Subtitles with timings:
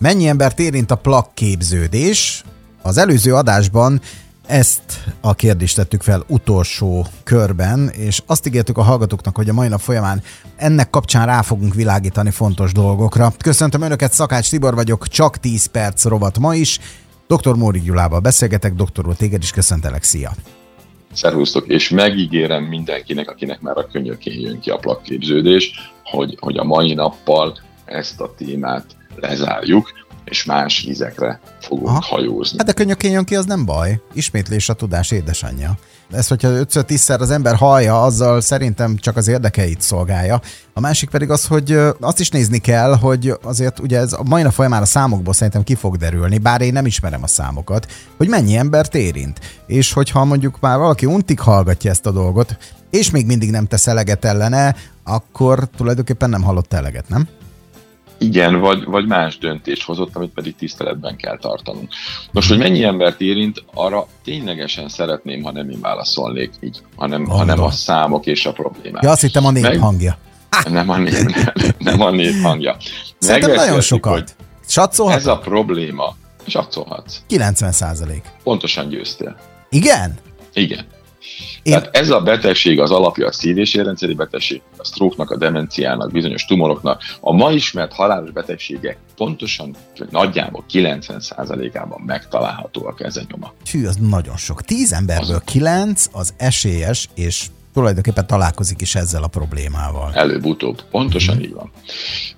[0.00, 2.44] Mennyi embert érint a plakképződés?
[2.82, 4.00] Az előző adásban
[4.46, 4.82] ezt
[5.20, 9.80] a kérdést tettük fel utolsó körben, és azt ígértük a hallgatóknak, hogy a mai nap
[9.80, 10.22] folyamán
[10.56, 13.32] ennek kapcsán rá fogunk világítani fontos dolgokra.
[13.38, 16.78] Köszöntöm Önöket, Szakács Tibor vagyok, csak 10 perc rovat ma is.
[17.26, 17.54] Dr.
[17.54, 20.32] Móri Gyulával beszélgetek, doktor úr, téged is köszöntelek, szia!
[21.12, 25.72] Szervusztok, és megígérem mindenkinek, akinek már a könyökén jön ki a plakképződés,
[26.04, 29.92] hogy, hogy a mai nappal ezt a témát lezárjuk,
[30.24, 32.00] és más ízekre fogunk Aha.
[32.00, 32.58] hajózni.
[32.58, 34.00] Hát de könyökén jön ki, az nem baj.
[34.12, 35.74] Ismétlés a tudás édesanyja.
[36.10, 40.40] Ez, hogyha 5 tízszer az ember hallja, azzal szerintem csak az érdekeit szolgálja.
[40.74, 44.42] A másik pedig az, hogy azt is nézni kell, hogy azért ugye ez a mai
[44.42, 48.28] nap folyamán a számokból szerintem ki fog derülni, bár én nem ismerem a számokat, hogy
[48.28, 49.40] mennyi embert érint.
[49.66, 52.56] És hogyha mondjuk már valaki untig hallgatja ezt a dolgot,
[52.90, 57.28] és még mindig nem tesz eleget ellene, akkor tulajdonképpen nem hallott eleget, nem?
[58.20, 61.88] Igen, vagy, vagy más döntést hozott, amit pedig tiszteletben kell tartanunk.
[62.30, 67.62] Nos, hogy mennyi embert érint, arra ténylegesen szeretném, ha nem én válaszolnék így, hanem, hanem
[67.62, 69.02] a számok és a problémák.
[69.02, 69.78] Ja, azt hittem a nép Meg...
[69.78, 70.18] hangja.
[70.70, 72.76] Nem a nép, nem, nem a nép hangja.
[73.18, 74.36] Szerintem nagyon sokat.
[75.08, 76.16] Ez a probléma.
[76.46, 77.22] Satszolhatsz.
[77.26, 78.22] 90 százalék.
[78.42, 79.36] Pontosan győztél.
[79.70, 80.14] Igen?
[80.52, 80.84] Igen.
[81.62, 81.72] Én...
[81.72, 86.10] Tehát ez a betegség az alapja a szív- és érrendszeri betegség, a sztróknak, a demenciának,
[86.10, 87.02] bizonyos tumoroknak.
[87.20, 93.52] A ma ismert halálos betegségek pontosan, vagy nagyjából 90%-ában megtalálhatóak ezen nyoma.
[93.70, 94.62] Hű, az nagyon sok.
[94.62, 95.42] 10 emberből az...
[95.44, 100.10] 9 az esélyes, és tulajdonképpen találkozik is ezzel a problémával.
[100.14, 100.82] Előbb-utóbb.
[100.90, 101.40] Pontosan mm.
[101.40, 101.70] így van.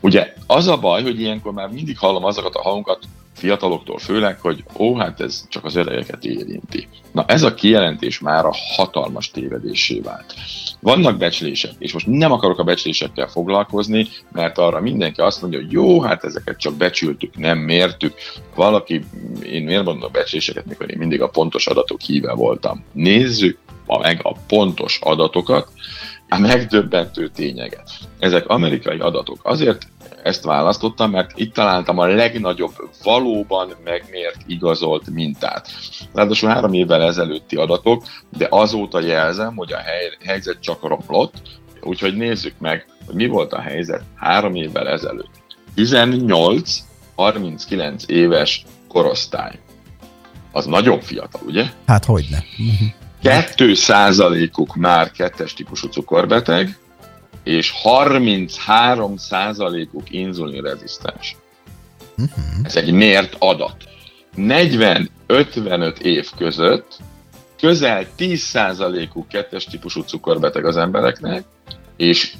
[0.00, 2.98] Ugye az a baj, hogy ilyenkor már mindig hallom azokat a hangokat,
[3.42, 6.88] fiataloktól főleg, hogy ó, hát ez csak az öregeket érinti.
[7.12, 10.34] Na ez a kijelentés már a hatalmas tévedésé vált.
[10.80, 15.72] Vannak becslések, és most nem akarok a becslésekkel foglalkozni, mert arra mindenki azt mondja, hogy
[15.72, 18.14] jó, hát ezeket csak becsültük, nem mértük.
[18.54, 19.04] Valaki,
[19.44, 22.84] én miért mondom a becsléseket, mikor én mindig a pontos adatok híve voltam.
[22.92, 25.68] Nézzük meg a pontos adatokat,
[26.28, 27.90] a megdöbbentő tényeket.
[28.18, 29.38] Ezek amerikai adatok.
[29.42, 29.86] Azért
[30.22, 35.68] ezt választottam, mert itt találtam a legnagyobb valóban megmért, igazolt mintát.
[36.12, 41.34] Ráadásul három évvel ezelőtti adatok, de azóta jelzem, hogy a hely, helyzet csak romlott,
[41.80, 45.40] úgyhogy nézzük meg, hogy mi volt a helyzet három évvel ezelőtt.
[45.76, 49.58] 18-39 éves korosztály.
[50.52, 51.64] Az nagyon fiatal, ugye?
[51.86, 52.44] Hát hogyne.
[53.22, 56.78] 2 százalékuk már kettes típusú cukorbeteg,
[57.44, 61.36] és 33 százalékuk inzulinrezisztens.
[62.18, 62.42] Uh-huh.
[62.62, 63.76] Ez egy mért adat.
[64.36, 66.98] 40-55 év között
[67.62, 71.44] közel 10 százalékuk kettes típusú cukorbeteg az embereknek,
[71.96, 72.34] és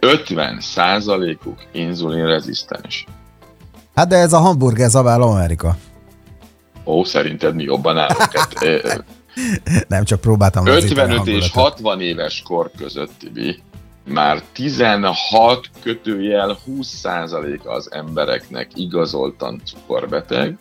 [0.00, 3.04] 50 százalékuk inzulinrezisztens.
[3.94, 5.76] Hát de ez a hamburger zabál Amerika.
[6.84, 8.30] Ó, szerinted mi jobban állunk?
[9.64, 10.66] Hát, Nem, csak próbáltam.
[10.66, 13.62] 55 és 60 éves kor között, Tibi,
[14.04, 20.58] már 16 kötőjel 20% az embereknek igazoltan cukorbeteg,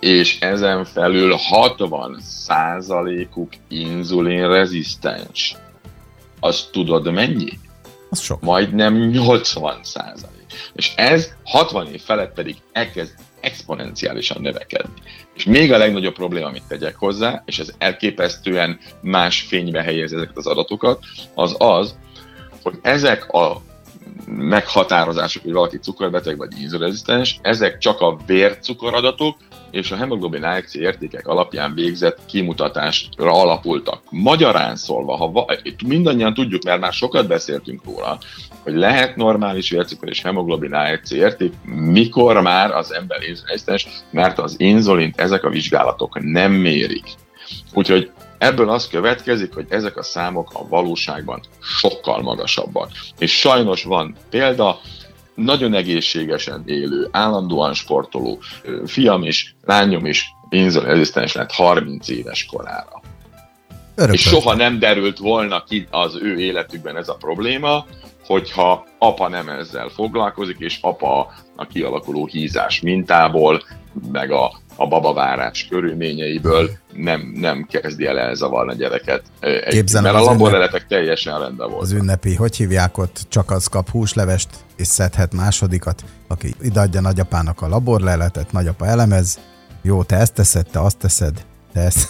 [0.00, 5.56] és ezen felül 60 százalékuk inzulinrezisztens.
[6.40, 7.58] Azt tudod mennyi?
[8.10, 8.40] Az sok.
[8.40, 10.46] Majdnem 80 százalék.
[10.74, 15.00] És ez 60 év felett pedig elkezd exponenciálisan növekedni.
[15.34, 20.36] És még a legnagyobb probléma, amit tegyek hozzá, és ez elképesztően más fénybe helyez ezeket
[20.36, 21.98] az adatokat, az az,
[22.68, 23.60] hogy ezek a
[24.26, 29.36] meghatározások, hogy valaki cukorbeteg vagy inzulinrezisztens, ezek csak a vércukoradatok
[29.70, 34.02] és a hemoglobin A1C értékek alapján végzett kimutatásra alapultak.
[34.10, 38.18] Magyarán szólva, ha va- mindannyian tudjuk, mert már sokat beszéltünk róla,
[38.62, 44.54] hogy lehet normális vércukor és hemoglobin A1C érték, mikor már az ember inzulinrezisztens, mert az
[44.58, 47.04] inzulint ezek a vizsgálatok nem mérik.
[47.74, 52.90] Úgyhogy Ebből az következik, hogy ezek a számok a valóságban sokkal magasabbak.
[53.18, 54.80] És sajnos van példa,
[55.34, 58.38] nagyon egészségesen élő, állandóan sportoló
[58.86, 63.02] fiam is, lányom is inzulinrezisztens lett 30 éves korára.
[63.94, 64.14] Örökön.
[64.14, 67.86] És soha nem derült volna ki az ő életükben ez a probléma,
[68.26, 73.62] hogyha apa nem ezzel foglalkozik, és apa a kialakuló hízás mintából,
[74.12, 79.22] meg a a babavárás körülményeiből nem, nem kezdi el elzavarni a gyereket.
[79.68, 81.82] Képzelem, mert a laborleletek teljesen rendben voltak.
[81.82, 87.62] Az ünnepi, hogy hívják ott, csak az kap húslevest, és szedhet másodikat, aki ideadja nagyapának
[87.62, 89.38] a laborleletet, nagyapa elemez,
[89.82, 92.08] jó, te ezt teszed, te azt teszed, te ezt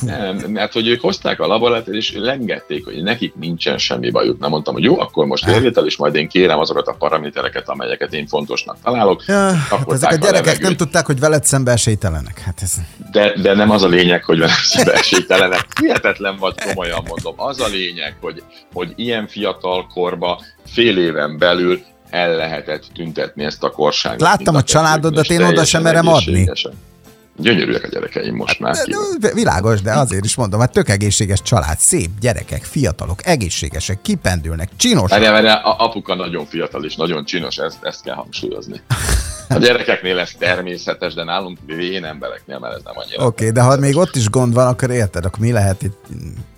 [0.00, 4.38] Nem, mert hogy ők hozták a laborát, és lengették, hogy nekik nincsen semmi bajuk.
[4.38, 8.12] Nem mondtam, hogy jó, akkor most érvétel, és majd én kérem azokat a paramétereket, amelyeket
[8.12, 9.24] én fontosnak találok.
[9.26, 12.38] Ja, hát ezek a gyerekek a nem tudták, hogy veled szembe esélytelenek.
[12.38, 12.74] Hát ez...
[13.12, 15.66] de, de nem az a lényeg, hogy veled szembe esélytelenek.
[15.80, 17.34] Hihetetlen vagy, komolyan mondom.
[17.36, 18.42] Az a lényeg, hogy,
[18.72, 24.20] hogy ilyen fiatal korba, fél éven belül el lehetett tüntetni ezt a korságot.
[24.20, 26.50] Láttam a családodat, én oda sem merem adni.
[27.36, 28.74] Gyönyörűek a gyerekeim most már.
[28.74, 34.02] De, de, világos, de azért is mondom, hát tök egészséges család, szép gyerekek, fiatalok, egészségesek,
[34.02, 35.08] kipendülnek, csinosak.
[35.08, 38.80] Várjál, várjál, apuka nagyon fiatal és nagyon csinos, ezt, ezt kell hangsúlyozni.
[39.48, 43.24] A gyerekeknél ez természetes, de nálunk vén embereknél, mert ez nem annyira.
[43.24, 46.06] Oké, okay, de ha még ott is gond van, akkor érted, akkor mi lehet itt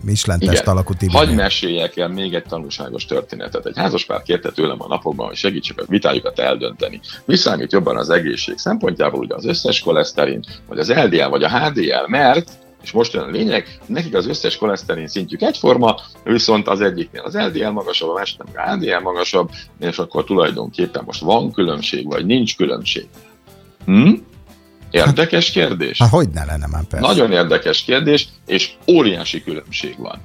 [0.04, 3.66] Michelin-test alakú Hagy meséljek el még egy tanulságos történetet.
[3.66, 7.00] Egy házaspár kérte tőlem a napokban, hogy segítsek a vitájukat eldönteni.
[7.24, 11.58] Mi számít jobban az egészség szempontjából, ugye az összes koleszterin, vagy az LDL, vagy a
[11.58, 12.50] HDL, mert
[12.86, 17.34] és most jön a lényeg, nekik az összes koleszterin szintjük egyforma, viszont az egyiknél az
[17.34, 22.56] LDL magasabb, a másiknél a HDL magasabb, és akkor tulajdonképpen most van különbség, vagy nincs
[22.56, 23.08] különbség.
[23.84, 24.12] Hm?
[24.90, 25.98] Érdekes kérdés?
[25.98, 27.06] Hát hogy ne lenne már persze.
[27.06, 30.20] Nagyon érdekes kérdés, és óriási különbség van.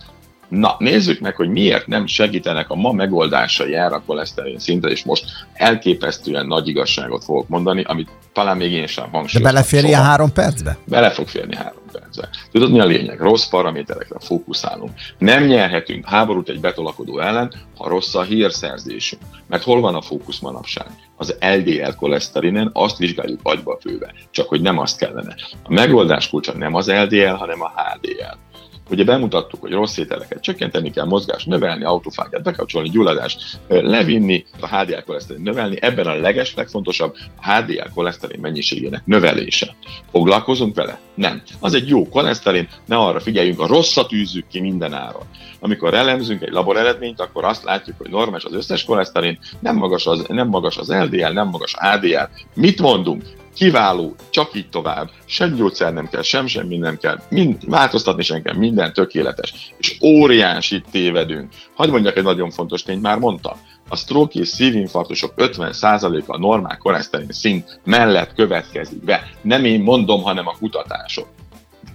[0.51, 5.03] Na, nézzük meg, hogy miért nem segítenek a ma megoldásai erre a koleszterin szintre, és
[5.03, 9.41] most elképesztően nagy igazságot fogok mondani, amit talán még én sem hangsúlyozom.
[9.41, 10.77] De belefér ilyen három percbe?
[10.85, 12.29] Bele fog férni három percbe.
[12.51, 13.19] Tudod, mi a lényeg?
[13.19, 14.91] Rossz paraméterekre fókuszálunk.
[15.17, 19.21] Nem nyerhetünk háborút egy betolakodó ellen, ha rossz a hírszerzésünk.
[19.47, 20.87] Mert hol van a fókusz manapság?
[21.15, 25.35] Az LDL koleszterinen azt vizsgáljuk agyba főve, csak hogy nem azt kellene.
[25.63, 28.50] A megoldás kulcsa nem az LDL, hanem a HDL.
[28.91, 35.03] Ugye bemutattuk, hogy rossz ételeket csökkenteni kell, mozgást növelni, autófáját bekapcsolni, gyulladást levinni, a HDL
[35.05, 35.77] koleszterin növelni.
[35.81, 39.75] Ebben a leges legfontosabb a HDL koleszterin mennyiségének növelése.
[40.11, 40.99] Foglalkozunk vele?
[41.15, 41.41] Nem.
[41.59, 45.23] Az egy jó koleszterin, ne arra figyeljünk, a rosszat űzzük ki minden áron.
[45.59, 50.05] Amikor elemzünk egy labor eredményt, akkor azt látjuk, hogy normális az összes koleszterin, nem magas
[50.05, 52.29] az, nem magas az LDL, nem magas HDL.
[52.55, 53.23] Mit mondunk?
[53.55, 58.41] Kiváló, csak így tovább, sem gyógyszer nem kell, sem semmi nem kell, mind, változtatni sem
[58.41, 59.73] kell, minden tökéletes.
[59.77, 61.53] És óriási tévedünk.
[61.75, 63.57] Hadd mondjak egy nagyon fontos tényt, már mondtam.
[63.89, 69.29] A stroke és szívinfarktusok 50%-a normál koleszterin szint mellett következik be.
[69.41, 71.27] Nem én mondom, hanem a kutatások.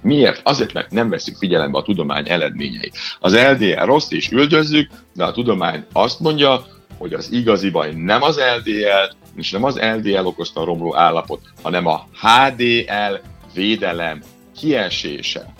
[0.02, 0.40] Miért?
[0.44, 2.98] Azért, mert nem veszük figyelembe a tudomány eredményeit.
[3.20, 6.66] Az LDL rossz és üldözzük, de a tudomány azt mondja,
[6.98, 11.40] hogy az igazi baj nem az LDL, és nem az LDL okozta a romló állapot,
[11.62, 13.14] hanem a HDL
[13.54, 14.22] védelem
[14.58, 15.52] kiesése.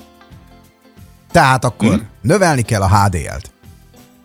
[1.31, 2.01] Tehát akkor hm?
[2.21, 3.51] növelni kell a HDL-t.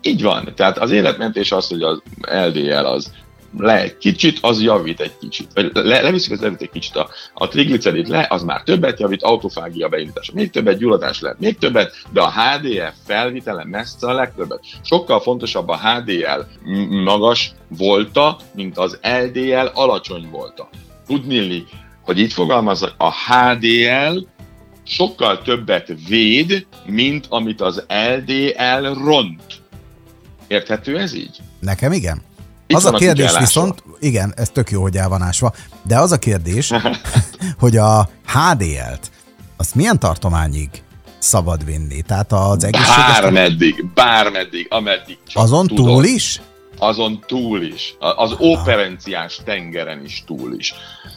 [0.02, 0.52] Így van.
[0.56, 3.12] Tehát az életmentés az, hogy az LDL az
[3.58, 5.48] le egy kicsit, az javít egy kicsit.
[5.54, 9.88] Vagy le, leviszik az egy kicsit a, a triglicerid le, az már többet javít, autofágia
[9.88, 14.60] beindítása még többet, gyulladás lehet még többet, de a HDL felvitele messze a legtöbbet.
[14.82, 16.40] Sokkal fontosabb a HDL
[17.04, 20.68] magas volta, mint az LDL alacsony volta.
[21.06, 21.64] Tudni,
[22.02, 24.18] hogy itt fogalmazok, a HDL
[24.82, 29.42] sokkal többet véd, mint amit az LDL ront.
[30.46, 31.36] Érthető ez így?
[31.60, 32.22] Nekem igen.
[32.66, 36.12] Itt az a kérdés viszont, igen, ez tök jó, hogy el van ásva, de az
[36.12, 36.72] a kérdés,
[37.58, 39.10] hogy a HDL-t,
[39.56, 40.68] azt milyen tartományig
[41.18, 42.02] szabad vinni?
[42.02, 43.20] Tehát az egészséges...
[43.20, 45.84] Bármeddig, bármeddig, ameddig csak Azon tudod.
[45.84, 46.40] túl is?
[46.82, 47.94] Azon túl is.
[47.98, 50.74] Az operenciás tengeren is túl is.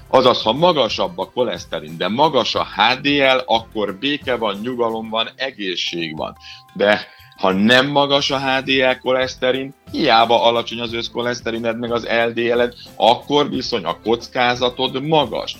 [0.08, 6.18] Azaz, ha magasabb a koleszterin, de magas a HDL, akkor béke van, nyugalom van, egészség
[6.18, 6.38] van.
[6.74, 7.08] De
[7.38, 13.84] ha nem magas a HDL koleszterin, hiába alacsony az összkoleszterined meg az LDL-ed, akkor viszony
[13.84, 15.56] a kockázatod magas.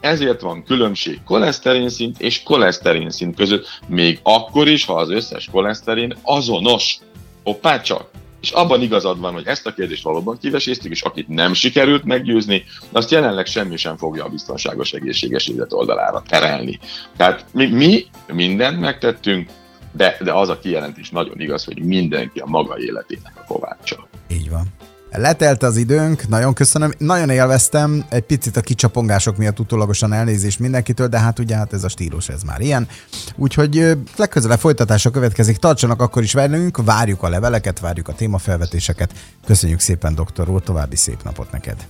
[0.00, 5.48] Ezért van különbség koleszterin szint és koleszterin szint között, még akkor is, ha az összes
[5.52, 6.98] koleszterin azonos.
[7.42, 8.10] Hoppá csak!
[8.40, 12.64] És abban igazad van, hogy ezt a kérdést valóban kiveséztük, és akit nem sikerült meggyőzni,
[12.92, 16.78] azt jelenleg semmi sem fogja a biztonságos egészséges élet oldalára terelni.
[17.16, 19.48] Tehát mi, mi mindent megtettünk,
[19.92, 24.08] de, de az a kijelentés nagyon igaz, hogy mindenki a maga életének a kovácsa.
[24.28, 24.66] Így van.
[25.12, 31.08] Letelt az időnk, nagyon köszönöm, nagyon élveztem, egy picit a kicsapongások miatt utólagosan elnézést mindenkitől,
[31.08, 32.88] de hát ugye hát ez a stílus, ez már ilyen.
[33.36, 39.12] Úgyhogy legközelebb folytatása következik, tartsanak akkor is velünk, várjuk a leveleket, várjuk a témafelvetéseket.
[39.46, 41.86] Köszönjük szépen, doktor úr, további szép napot neked!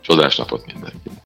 [0.00, 1.22] Csodás napot mindenkinek!